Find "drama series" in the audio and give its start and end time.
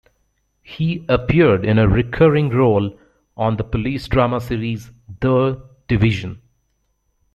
4.07-4.89